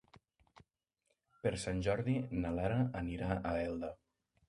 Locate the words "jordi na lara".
1.89-2.83